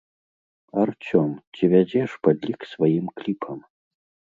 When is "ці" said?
1.55-1.63